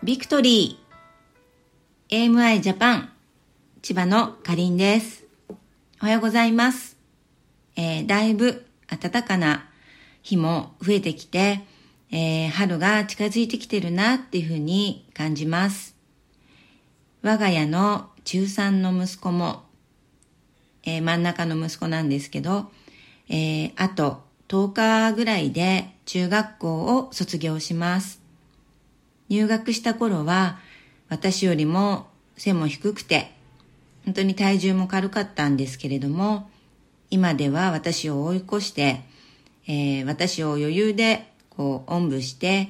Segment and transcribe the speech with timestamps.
[0.00, 3.12] ビクトリー AMI ジャパン
[3.82, 5.24] 千葉のかりんです。
[6.00, 6.96] おはようございます。
[7.74, 9.68] えー、だいぶ暖かな
[10.22, 11.64] 日も増えてきて、
[12.12, 15.96] えー、春が近づいてきてるなっていうふうに感じます。
[17.22, 19.64] 我が家の中3の息子も、
[20.84, 22.70] えー、真ん中の息子なんですけど、
[23.28, 28.27] えー、あと10日ぐらいで中学校を卒業します。
[29.28, 30.58] 入学した頃は
[31.08, 32.06] 私よりも
[32.36, 33.32] 背も低くて
[34.04, 36.48] 本当に体重も軽かったんですけれども
[37.10, 39.02] 今では私を追い越して、
[39.66, 42.68] えー、私を余裕でこうおんぶして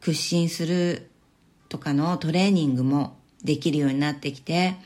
[0.00, 1.10] 屈伸する
[1.68, 4.76] とかのトレーニングもできるようになってきて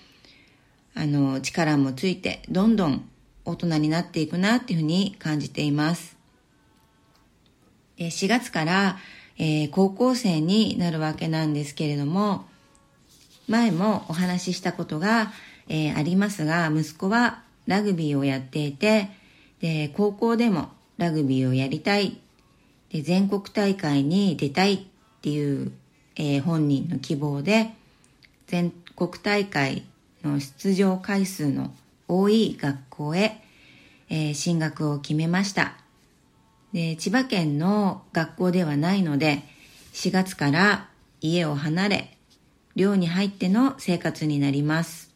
[0.94, 3.08] あの力もついてどんどん
[3.44, 6.16] 大人になっていくなっていうふうに感じています。
[7.98, 8.96] 4月から
[9.38, 12.46] えー、高校生になるわけなんですけれども、
[13.48, 15.32] 前もお話ししたことが、
[15.68, 19.10] えー、ありますが、息子はラグビーをやっていて、
[19.60, 20.68] で、高校でも
[20.98, 22.18] ラグビーをやりたい、
[22.90, 24.80] で、全国大会に出たいっ
[25.20, 25.72] ていう、
[26.16, 27.72] えー、本人の希望で、
[28.46, 29.84] 全国大会
[30.22, 31.74] の出場回数の
[32.08, 33.42] 多い学校へ、
[34.10, 35.83] えー、進学を決めました。
[36.74, 39.44] で千葉県の学校ではないので
[39.92, 40.88] 4月から
[41.20, 42.18] 家を離れ
[42.74, 45.14] 寮に入っての生活になります。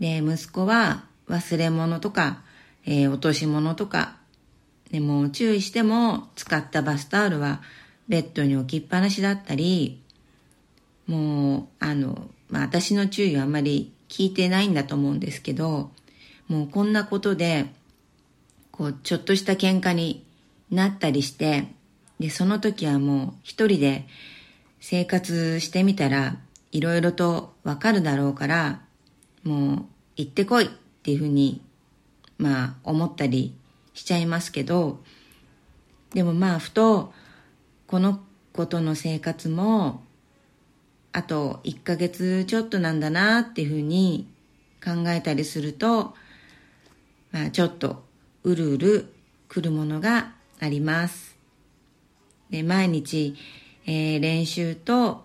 [0.00, 2.42] で息子は忘れ物とか、
[2.86, 4.16] えー、落とし物とか
[4.90, 7.60] でも注意しても使ったバスタオルは
[8.08, 10.02] ベッドに置きっぱなしだったり
[11.06, 15.90] もうあの、まあ、私の注意はあんまり聞いてないんだと思うんですけど
[16.48, 17.66] もうこんなことで
[18.76, 20.26] こう、ちょっとした喧嘩に
[20.68, 21.68] なったりして、
[22.18, 24.04] で、その時はもう一人で
[24.80, 26.38] 生活してみたら、
[26.72, 28.80] いろいろとわかるだろうから、
[29.44, 29.84] もう
[30.16, 30.68] 行ってこいっ
[31.04, 31.62] ていうふうに、
[32.36, 33.56] まあ思ったり
[33.94, 34.98] しちゃいますけど、
[36.12, 37.12] でもまあふと、
[37.86, 38.18] この
[38.52, 40.02] 子との生活も、
[41.12, 44.26] あと1ヶ月ちょっとなんだなっていうふうに
[44.84, 46.14] 考えたりすると、
[47.30, 48.02] まあちょっと
[48.44, 49.14] うるうる
[49.48, 51.36] 来るものがあります。
[52.50, 53.34] で毎日、
[53.86, 55.24] えー、練習と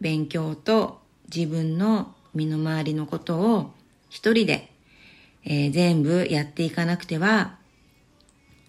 [0.00, 1.00] 勉強と
[1.34, 3.72] 自分の身の回りのことを
[4.10, 4.70] 一人で、
[5.44, 7.56] えー、全部やっていかなくては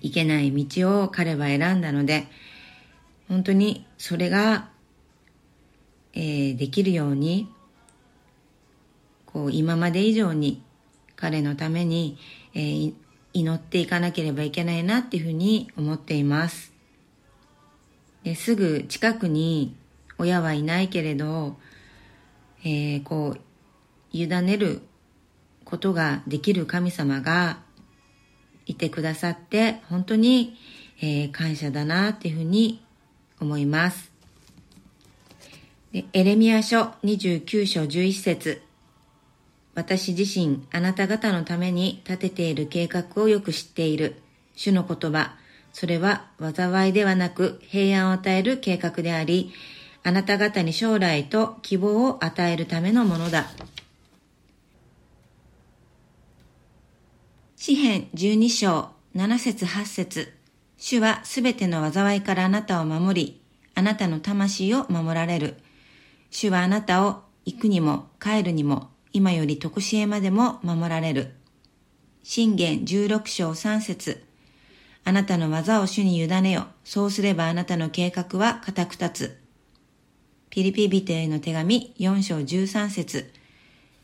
[0.01, 2.27] いけない道を彼は選んだので、
[3.27, 4.69] 本当にそれが、
[6.13, 7.49] えー、できるように、
[9.25, 10.61] こう今まで以上に
[11.15, 12.17] 彼のために、
[12.53, 12.93] えー、
[13.33, 16.71] 祈っていかなければいけないなっていうふうに思っています。
[18.23, 19.75] ですぐ近くに
[20.17, 21.57] 親はいないけれど、
[22.63, 23.39] えー、こう、
[24.11, 24.81] 委ねる
[25.65, 27.57] ことができる神様が
[28.65, 30.55] いてくださって本当に、
[31.01, 32.83] えー、感謝だなっていうふうに
[33.41, 34.11] 思います。
[35.93, 38.62] エレミア書29章11節
[39.75, 44.21] 私自身あなた方のために立てている計画をよく知っている。
[44.55, 45.35] 主の言葉。
[45.73, 49.51] それは災いではなく平安を与える計画であり、
[50.03, 53.47] あなた方に将来と希望を与えるためのものだ。
[57.55, 60.33] 詩編12章7節8節
[60.77, 63.41] 主はすべての災いからあなたを守り、
[63.73, 65.55] あなたの魂を守られる。
[66.29, 71.35] 主はあなたを行くにも帰るにも今より徳しえまでも守られる。
[72.23, 74.23] 信玄16章3節
[75.05, 76.65] あなたの技を主に委ねよ。
[76.83, 79.37] そうすればあなたの計画は固く立つ。
[80.49, 83.31] ピリピ人への手紙4章13節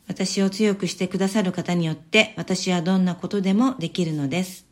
[0.08, 4.66] 私を強くしてくださる方によって私はどんなことでもできるのです。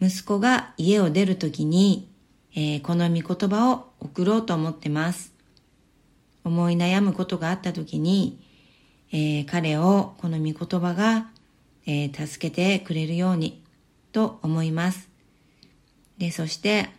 [0.00, 2.10] 息子が家を出るときに、
[2.54, 5.31] えー、この御言葉を送ろうと思ってます。
[6.44, 8.38] 思い悩むことがあったときに、
[9.12, 11.28] えー、彼をこの御言葉が、
[11.86, 13.62] えー、助けてくれるように
[14.12, 15.08] と思います。
[16.18, 16.90] で、そして、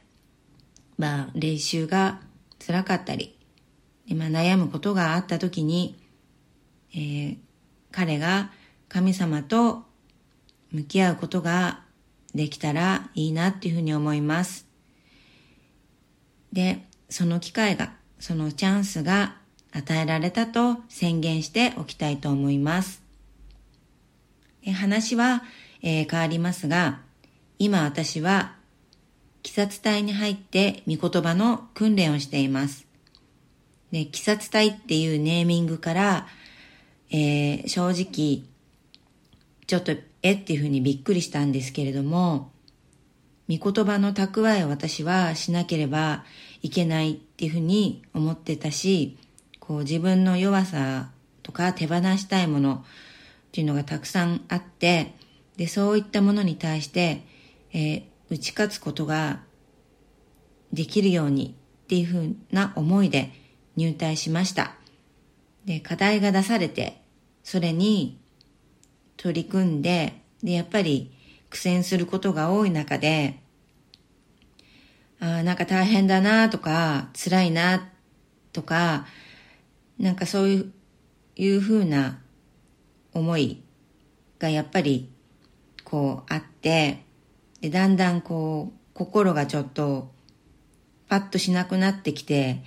[0.97, 2.21] まあ、練習が
[2.65, 3.37] 辛かったり、
[4.07, 5.95] でまあ、悩むことがあったときに、
[6.93, 7.37] えー、
[7.91, 8.51] 彼が
[8.89, 9.83] 神様と
[10.71, 11.81] 向き合うことが
[12.35, 14.67] できたらいいなっていうふうに思います。
[16.51, 17.93] で、その機会が、
[18.23, 19.35] そのチャンスが
[19.73, 23.03] 与えられたと宣言しておきたいと思います。
[24.65, 25.43] 話は、
[25.81, 27.01] えー、変わりますが、
[27.59, 28.55] 今私は
[29.43, 32.87] 鬼殺隊に入って御言葉の訓練をしています。
[33.91, 36.27] で、鬼殺隊っていうネーミングから、
[37.11, 38.45] えー、正直、
[39.67, 42.53] ちょっと、えっていうふうにびっくりしたんですけれども、
[43.49, 46.23] 御言葉の蓄えを私はしなければ
[46.63, 49.17] いけないっていうふうに思ってたし、
[49.59, 51.11] こう自分の弱さ
[51.43, 55.13] とか手放したいものっていうのがたくさんあって、
[55.57, 57.21] で、そういったものに対して、
[57.73, 59.41] えー、打ち勝つことが
[60.71, 63.31] できるようにっていうふうな思いで
[63.75, 64.75] 入隊しました。
[65.65, 67.01] で、課題が出されて、
[67.43, 68.19] それに
[69.17, 71.11] 取り組んで、で、やっぱり
[71.49, 73.42] 苦戦することが多い中で、
[75.23, 77.89] あ、なんか大変だなとか、辛いな
[78.51, 79.07] とか、
[79.97, 80.73] なんかそういう
[81.35, 82.19] いうふうな
[83.13, 83.63] 思い
[84.37, 85.09] がやっぱり
[85.85, 87.05] こうあって、
[87.61, 90.11] で、だんだんこう、心がちょっと
[91.07, 92.61] パッとしなくなってきて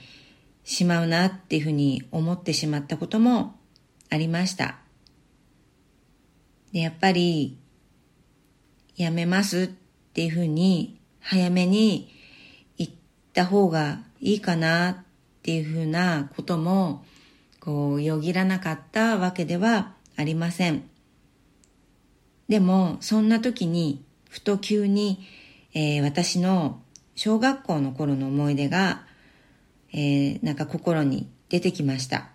[0.65, 3.55] しまうなっていうふうに思ってしまったことも
[4.09, 4.79] ありました。
[6.73, 7.59] で、やっぱり
[8.97, 9.69] やめますっ
[10.15, 12.16] ていうふうに早めに
[13.37, 14.97] た方がいいかなっ
[15.43, 17.05] ていうふうなことも
[17.67, 20.89] こう、よぎらなかったわけではありません。
[22.49, 25.27] でも、そんな時に、ふと急に、
[25.75, 26.81] えー、私の
[27.17, 29.05] 小学校の頃の思い出が、
[29.93, 32.29] えー、なんか心に出てきました。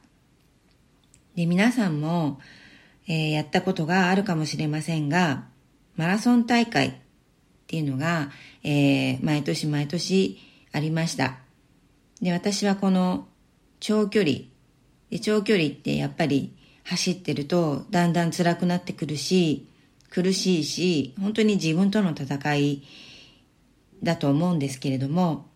[1.35, 2.41] で、皆さんも、
[3.07, 5.45] えー、やったことがあるかもしれませんが、
[5.95, 6.93] マラソン大会っ
[7.67, 8.31] ていうのが、
[8.65, 10.37] えー、毎年毎年
[10.71, 11.37] ありました。
[12.21, 13.27] で、私はこの
[13.79, 14.51] 長距離
[15.19, 16.53] 長距離ってやっぱり
[16.83, 19.67] 走ってるとだんだん辛くなってくるし、
[20.09, 22.83] 苦しいし、本当に自分との戦い
[24.03, 25.47] だと思うんですけれども、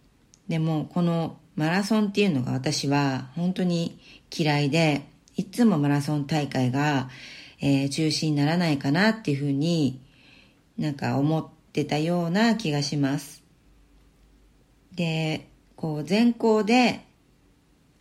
[0.48, 3.98] でもこのマラソンっていうのが私は本当に
[4.36, 5.08] 嫌いで、
[5.38, 7.10] いつもマラソン大会が、
[7.62, 10.02] えー、中止にならないかなっていうふうに
[10.78, 13.45] なんか思ってたような気がします。
[14.96, 17.06] で、こう全校で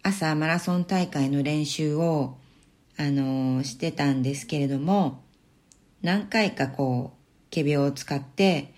[0.03, 2.37] 朝マラソン大会の練習を、
[2.97, 5.23] あのー、してたんですけれども、
[6.03, 8.73] 何回かこう、仮病を使って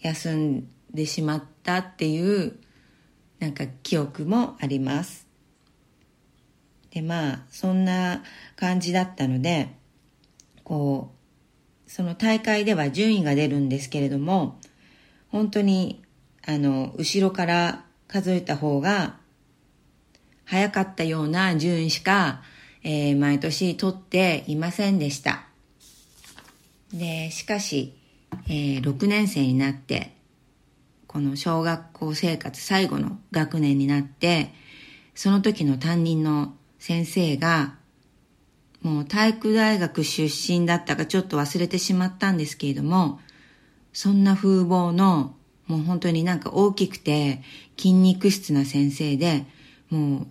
[0.00, 2.58] 休んでしまったっていう、
[3.38, 5.26] なんか記憶もあります。
[6.90, 8.22] で、まあ、そんな
[8.56, 9.74] 感じだったので、
[10.64, 11.12] こ
[11.86, 14.58] う、その大会では順位が出るんですけれども、
[15.28, 16.01] 本当に、
[16.46, 19.16] あの、後ろから数えた方が
[20.44, 22.42] 早かったような順位しか、
[22.82, 25.46] えー、毎年取っていませんでした。
[26.92, 27.94] で、しかし、
[28.48, 30.12] えー、6年生になって、
[31.06, 34.52] この小学校生活最後の学年になって、
[35.14, 37.76] その時の担任の先生が、
[38.82, 43.20] もう体育大学出身だったかちょっと忘れてしまったんですけれども、
[43.92, 45.36] そんな風貌の、
[45.72, 47.42] もう本当になんか大きくて
[47.78, 49.46] 筋肉質な先生で、
[49.90, 50.26] もう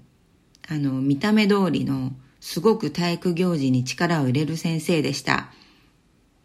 [0.69, 5.51] あの、見た目通りのすごく体育行事に力を入れる先生でした。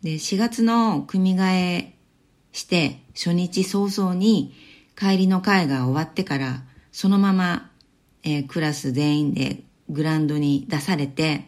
[0.03, 1.97] で、4月の組み替え
[2.53, 4.55] して初日早々に
[4.99, 7.71] 帰りの会が終わってからそのまま、
[8.23, 11.45] えー、クラス全員でグラウンドに出されて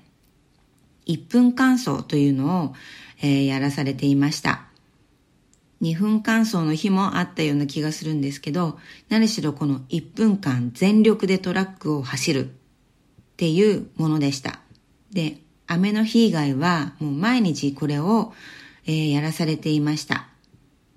[1.07, 2.75] 1分間走というのを、
[3.23, 4.68] えー、やらされていました。
[5.83, 12.51] 2分間走の日もあったような気がするんですけど、何しろこの1分間全力でトラックを走るっ
[13.37, 14.61] ていうものでした。
[15.13, 18.33] で、雨の日以外はもう毎日これを、
[18.87, 20.27] えー、やらされていました。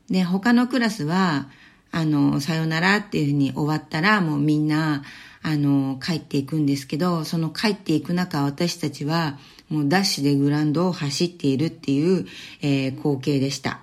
[0.09, 1.49] で、他のクラスは、
[1.91, 5.03] あの、さよならっていうふうに終わったらもうみんな、
[5.43, 9.37] あの、帰っていくんですけど、その帰っていく中私たちは
[9.69, 12.25] もうダッシュでグラウンドを走っているっていう、
[12.61, 13.81] えー、光景でした。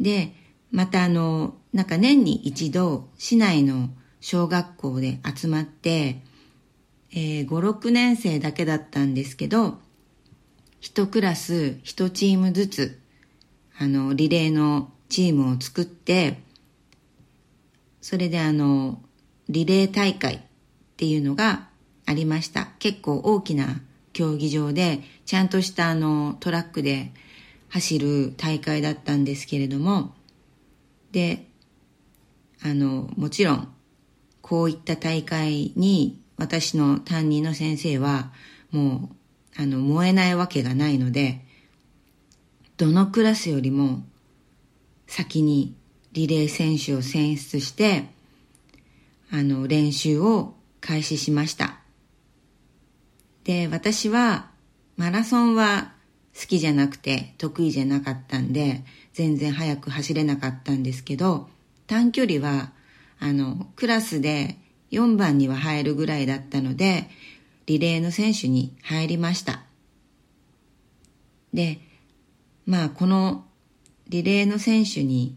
[0.00, 0.34] で、
[0.70, 3.90] またあの、なんか年に一度市内の
[4.20, 6.20] 小学校で集まって、
[7.12, 9.78] えー、5、6年生だけだったんですけど、
[10.80, 13.00] 一クラス一チームずつ、
[13.78, 16.40] あの、リレーのチームを作って、
[18.00, 19.00] それであの、
[19.48, 20.40] リレー大会っ
[20.96, 21.68] ていうのが
[22.06, 22.68] ありました。
[22.78, 23.80] 結構大きな
[24.12, 27.12] 競技場で、ちゃんとしたあの、トラックで
[27.68, 30.14] 走る大会だったんですけれども、
[31.12, 31.46] で、
[32.62, 33.74] あの、もちろん、
[34.40, 38.32] こういった大会に私の担任の先生は
[38.70, 39.10] も
[39.58, 41.44] うあの燃えないわけがないので
[42.78, 44.04] どのクラスよりも
[45.08, 45.74] 先に
[46.12, 48.04] リレー選手を選出して、
[49.30, 51.80] あの、練習を開始しました。
[53.42, 54.50] で、私は
[54.96, 55.92] マラソンは
[56.38, 61.48] 好きじゃなくて得意じゃなかったんで、全然速く走れなかったんですけど、
[61.88, 62.70] 短距離は、
[63.18, 64.56] あの、クラスで
[64.92, 67.10] 4番には入るぐらいだったので、
[67.66, 69.62] リレーの選手に入りました。
[71.52, 71.80] で、
[72.66, 73.44] まあこの
[74.08, 75.36] リレーの選手に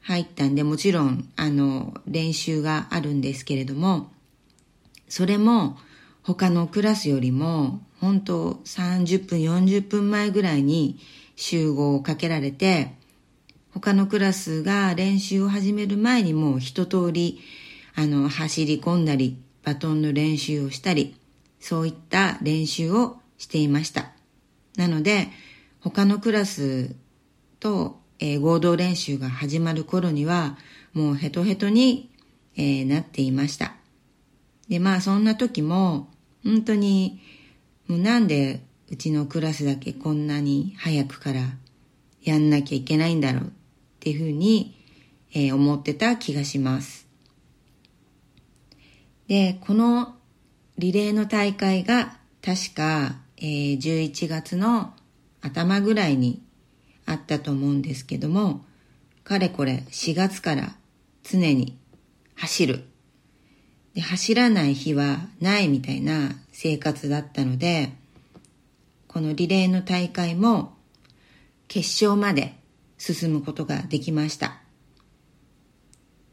[0.00, 4.10] 入ったんで、もちろんあの練習があるんですけれども、
[5.06, 5.76] それも
[6.22, 10.98] 他のクラスよりも本当30分40分前ぐらいに
[11.36, 12.94] 集合をかけられて、
[13.72, 17.40] 他のクラスが練習を始める前にもう一通り
[17.94, 21.14] あの走り込んだりバトンの練習をしたり
[21.60, 24.10] そういった練習をしていました。
[24.76, 25.28] なので
[25.80, 26.94] 他のクラス
[27.58, 30.58] と、えー、合同練習が始まる頃には
[30.92, 32.10] もうヘトヘトに、
[32.56, 33.74] えー、なっていました。
[34.68, 36.08] で、まあそんな時も
[36.44, 37.20] 本当に
[37.90, 41.40] もうなんでうちのクラスだけこんなに早くから
[42.22, 43.46] やんなきゃいけないんだろうっ
[43.98, 44.76] ていうふうに、
[45.34, 47.08] えー、思ってた気がします。
[49.26, 50.14] で、この
[50.78, 54.94] リレーの大会が確か、えー、11月の
[55.40, 56.40] 頭ぐらいに
[57.06, 58.64] あったと思うんですけども、
[59.24, 60.76] かれこれ4月から
[61.24, 61.76] 常に
[62.36, 62.84] 走る。
[63.94, 67.90] で走らない日はないみたいな生活だったので、
[69.08, 70.74] このリレーの大会も
[71.68, 72.54] 決勝まで
[72.98, 74.60] 進むことができました。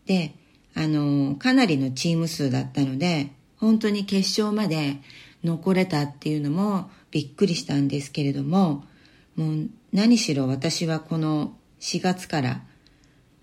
[0.05, 0.36] で、
[0.75, 4.98] あの、かなりのチーム数だったので、本当に決勝まで
[5.46, 8.84] 残れたっていうのもびっくりしたんですけれども、
[9.38, 12.63] もう何しろ私はこの4月から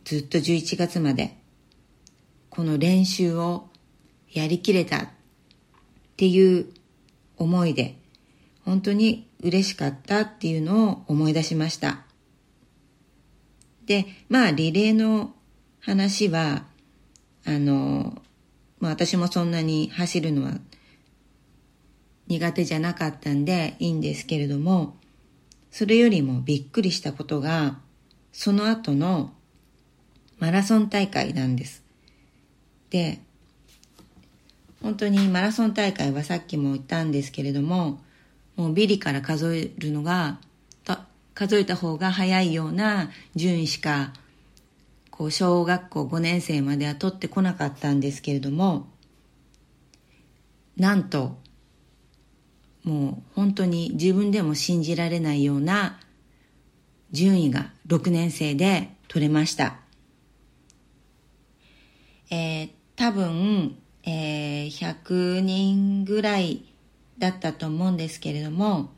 [0.05, 1.39] ずっと11月まで
[2.51, 3.71] この練習を
[4.31, 5.09] やりきれたっ
[6.15, 6.67] っていう
[7.37, 7.97] 思いで
[8.65, 12.05] 本当に嬉しかったっていうのを思い出しました。
[13.85, 15.35] で、まあリレーの
[15.81, 16.65] 話は
[17.45, 18.23] あの、
[18.81, 20.59] まあ私もそんなに走るのは
[22.27, 24.97] 苦手じゃなかったんでいいんですけれども
[25.75, 27.81] それよりもびっくりしたことが、
[28.31, 29.33] その後の
[30.39, 31.83] マラソン大会なんです。
[32.91, 33.19] で、
[34.85, 38.03] 本当にマラソン大会はさっきも言ったんですけれども、
[38.55, 40.39] もうビリから数えるのが、
[41.33, 44.13] 数えた方が早いような順位しか、
[45.11, 48.87] こう、小学校5年生までは取ってこなかったんですけれども、
[50.77, 51.39] なんと、
[52.83, 55.99] もう本当に自分でも信じられないような
[57.11, 59.79] 順位が6年生で取れました。
[62.31, 66.65] えー、多分、えー、100人ぐらい
[67.19, 68.91] だったと思うんですけれども、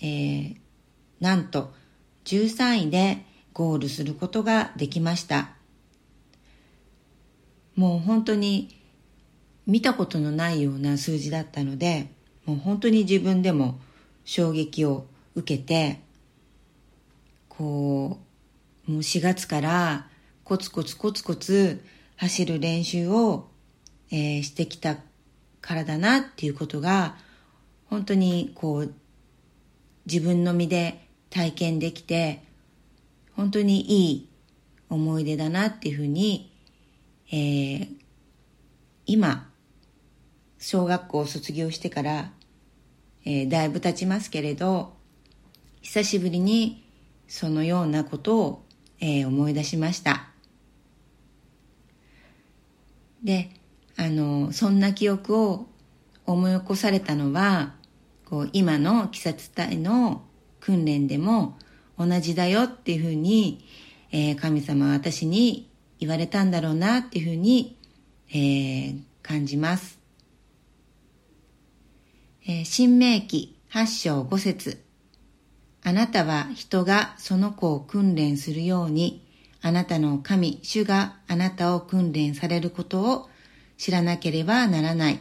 [0.00, 0.56] えー、
[1.20, 1.72] なんと
[2.24, 5.50] 13位でゴールすることができました。
[7.76, 8.80] もう本当に
[9.66, 12.08] 見たことのないような数字だったので、
[12.44, 13.78] もう本当に自分でも
[14.24, 16.00] 衝撃を受けて
[17.48, 18.18] こ
[18.88, 20.08] うもう4月から
[20.44, 21.82] コツコツコツコツ
[22.16, 23.48] 走る練習を、
[24.10, 24.96] えー、してきた
[25.60, 27.16] からだなっていうことが
[27.86, 28.94] 本当にこう
[30.06, 32.42] 自分の身で体験できて
[33.34, 34.28] 本当にいい
[34.90, 36.52] 思い出だなっていうふうに、
[37.30, 37.88] えー、
[39.06, 39.48] 今
[40.58, 42.32] 小学校を卒業してから、
[43.24, 44.94] えー、だいぶ経ちますけれど、
[45.82, 46.86] 久しぶりに
[47.28, 48.64] そのようなことを、
[48.98, 50.28] えー、思い出しました。
[53.22, 53.50] で、
[53.96, 55.68] あの、そんな記憶を
[56.26, 57.74] 思い起こされたのは、
[58.24, 60.22] こう今の鬼殺隊の
[60.60, 61.58] 訓練でも
[61.98, 63.64] 同じだよっていうふうに、
[64.10, 67.78] えー、神様は私に言われたんだろうなっていうふうに、
[68.30, 69.98] えー、感じます。
[72.46, 74.82] えー、新明記八章五節
[75.82, 79.26] あなたは人がその子を訓練するように、
[79.60, 83.28] あなたの神、主があなたを訓練されることを
[83.76, 85.20] 知らなければならない。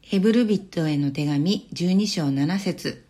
[0.00, 3.04] ヘブルビットへの手紙12章7節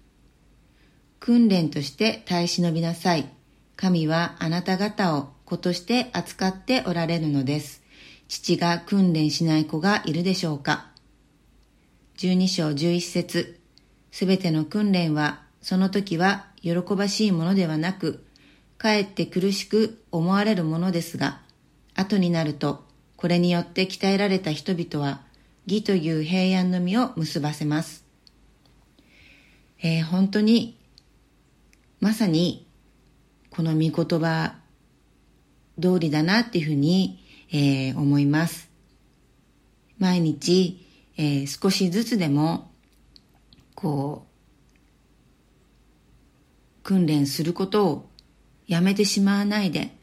[1.19, 3.29] 訓練として耐え忍びなさい。
[3.77, 7.83] 神はあなた方を子として扱っておられるのです。
[8.29, 10.87] 父が訓練しない子がいるでしょうか
[12.17, 13.61] 12章11節
[14.13, 18.25] すべての訓練は、その時は喜ばしいものではなく、
[18.79, 21.41] かえって苦しく思われるものですが、
[21.95, 22.85] 後になると、
[23.23, 25.21] これによって鍛えられた人々は、
[25.69, 28.05] 義という平安の実を結ばせます。
[29.81, 30.77] えー、本当に、
[32.01, 32.67] まさに、
[33.49, 34.57] この御言葉
[35.81, 38.69] 通りだなっていうふうに、えー、思います。
[40.01, 40.85] 毎日、
[41.17, 42.73] えー、少しずつでも、
[43.77, 44.27] こ
[46.81, 48.11] う、訓練することを
[48.67, 49.97] やめてしまわないで、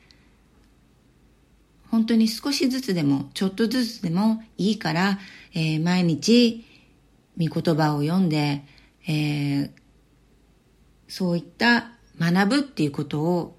[1.92, 5.20] 本当に少しずつでも、ちょっとずつでもいいから、
[5.54, 6.66] えー、毎日、
[7.38, 8.64] 御言葉を読んで、
[9.08, 9.72] えー、
[11.08, 13.58] そういった学ぶっていうことを、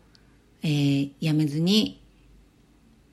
[0.63, 2.03] えー、やめずに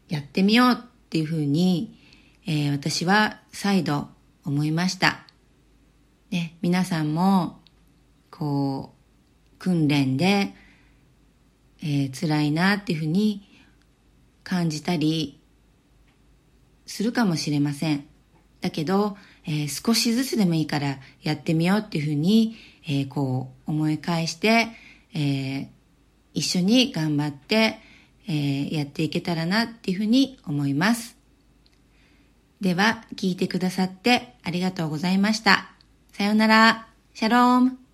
[0.09, 0.77] やってみようっ
[1.09, 1.97] ていうふうに、
[2.45, 4.09] えー、私は再度
[4.45, 5.25] 思いました。
[6.29, 7.59] ね、皆さんも、
[8.29, 10.53] こう、訓練で、
[11.81, 13.46] えー、辛いなっていうふうに
[14.47, 15.41] 感じたり
[16.85, 18.07] するかもしれません。
[18.61, 24.69] だけど、えー、少しずつでもいいからやってみようっていうふうに、えー、こう思い返して、
[25.13, 25.67] えー、
[26.33, 27.79] 一緒に頑張って、
[28.29, 31.17] え、やっていけたらなっていうふうに思います。
[32.61, 35.71] では、聞いてくださってありがとうございました。
[36.13, 36.87] さようなら。
[37.13, 37.86] シャローム。